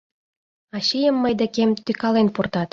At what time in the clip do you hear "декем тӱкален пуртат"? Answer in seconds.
1.39-2.69